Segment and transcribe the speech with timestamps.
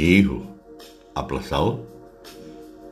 [0.00, 0.42] Mi hijo,
[1.14, 1.86] aplazado,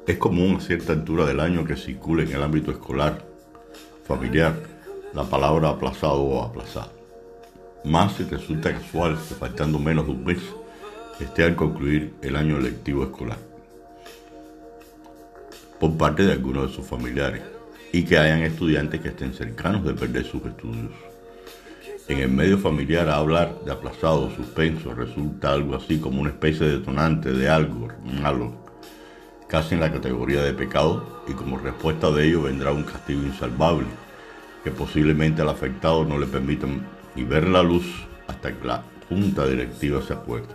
[0.07, 3.24] es común a cierta altura del año que circule en el ámbito escolar,
[4.06, 4.54] familiar,
[5.15, 6.92] la palabra aplazado o aplazado.
[7.83, 10.42] Más si resulta casual que faltando menos de un mes
[11.19, 13.38] esté al concluir el año lectivo escolar
[15.81, 17.41] por parte de algunos de sus familiares
[17.91, 20.93] y que hayan estudiantes que estén cercanos de perder sus estudios.
[22.09, 26.78] En el medio familiar hablar de aplazado suspenso resulta algo así como una especie de
[26.78, 27.88] detonante de algo
[28.23, 28.55] malo,
[29.46, 33.88] casi en la categoría de pecado, y como respuesta de ello vendrá un castigo insalvable,
[34.65, 36.66] que posiblemente al afectado no le permita
[37.15, 37.84] ni ver la luz
[38.27, 40.48] hasta que la junta directiva se acuerde.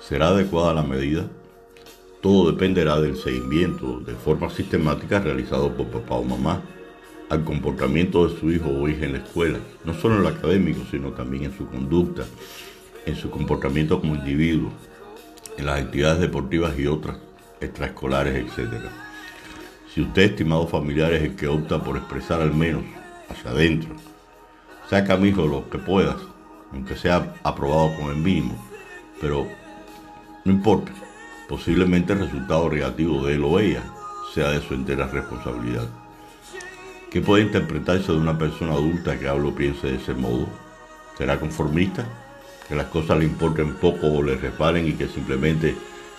[0.00, 1.26] ¿Será adecuada la medida?
[2.22, 6.62] Todo dependerá del seguimiento de forma sistemática realizado por papá o mamá
[7.32, 10.82] al comportamiento de su hijo o hija en la escuela, no solo en lo académico,
[10.90, 12.24] sino también en su conducta,
[13.06, 14.70] en su comportamiento como individuo,
[15.56, 17.16] en las actividades deportivas y otras
[17.58, 18.84] extraescolares, etc.
[19.94, 22.82] Si usted, estimado familiar, es el que opta por expresar al menos
[23.30, 23.94] hacia adentro,
[24.90, 26.16] saca a mi hijo lo que puedas,
[26.70, 28.62] aunque sea aprobado con el mínimo,
[29.22, 29.46] pero
[30.44, 30.92] no importa,
[31.48, 33.82] posiblemente el resultado negativo de él o ella
[34.34, 36.01] sea de su entera responsabilidad.
[37.12, 40.48] ¿Qué puede interpretarse de una persona adulta que habla o piense de ese modo?
[41.18, 42.06] ¿Será conformista?
[42.66, 45.76] ¿Que las cosas le importen poco o le resbalen y que simplemente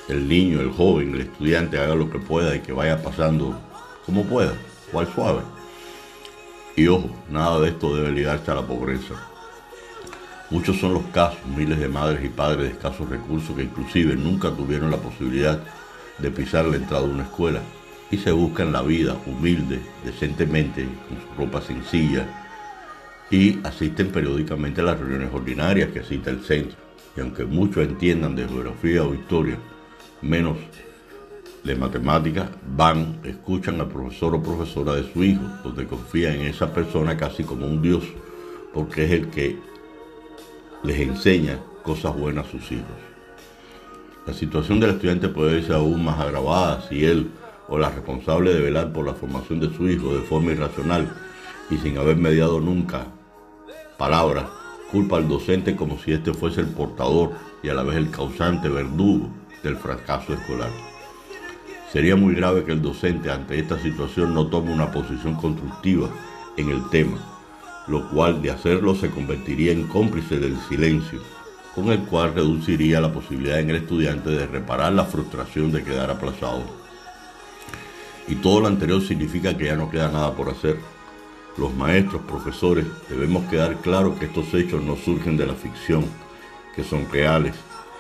[0.08, 3.60] el niño, el joven, el estudiante haga lo que pueda y que vaya pasando
[4.06, 4.54] como pueda,
[4.92, 5.42] cual suave?
[6.76, 9.16] Y ojo, nada de esto debe ligarse a la pobreza.
[10.52, 14.52] Muchos son los casos, miles de madres y padres de escasos recursos que inclusive nunca
[14.52, 15.60] tuvieron la posibilidad
[16.20, 17.62] de pisar la entrada de una escuela
[18.14, 22.28] y se buscan la vida humilde, decentemente, con su ropa sencilla
[23.32, 26.78] y asisten periódicamente a las reuniones ordinarias que cita el centro.
[27.18, 29.58] Y aunque muchos entiendan de geografía o historia,
[30.22, 30.58] menos
[31.64, 36.72] de matemáticas, van, escuchan al profesor o profesora de su hijo, donde confían en esa
[36.72, 38.04] persona casi como un Dios,
[38.76, 39.58] porque es el que
[40.84, 42.86] les enseña cosas buenas a sus hijos.
[44.28, 47.32] La situación del estudiante puede ser aún más agravada si él
[47.74, 51.12] o la responsable de velar por la formación de su hijo de forma irracional
[51.72, 53.08] y sin haber mediado nunca
[53.98, 54.46] palabras,
[54.92, 57.32] culpa al docente como si éste fuese el portador
[57.64, 59.28] y a la vez el causante verdugo
[59.64, 60.70] del fracaso escolar.
[61.92, 66.10] Sería muy grave que el docente ante esta situación no tome una posición constructiva
[66.58, 67.18] en el tema,
[67.88, 71.22] lo cual de hacerlo se convertiría en cómplice del silencio,
[71.74, 76.12] con el cual reduciría la posibilidad en el estudiante de reparar la frustración de quedar
[76.12, 76.84] aplazado.
[78.28, 80.78] Y todo lo anterior significa que ya no queda nada por hacer.
[81.58, 86.06] Los maestros, profesores, debemos quedar claro que estos hechos no surgen de la ficción,
[86.76, 87.54] que son reales,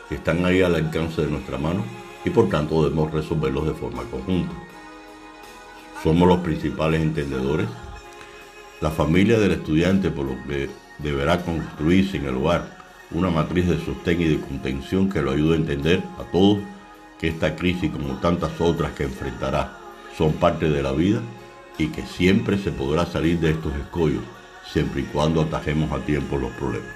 [0.09, 1.83] que están ahí al alcance de nuestra mano
[2.25, 4.53] y por tanto debemos resolverlos de forma conjunta.
[6.01, 7.67] Somos los principales entendedores.
[8.81, 10.69] La familia del estudiante, por lo que
[10.99, 12.77] deberá construirse en el hogar
[13.11, 16.59] una matriz de sostén y de contención que lo ayude a entender a todos
[17.19, 19.77] que esta crisis, como tantas otras que enfrentará,
[20.17, 21.21] son parte de la vida
[21.77, 24.23] y que siempre se podrá salir de estos escollos,
[24.71, 26.95] siempre y cuando atajemos a tiempo los problemas.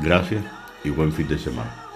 [0.00, 0.44] Gracias
[0.84, 1.87] y buen fin de semana.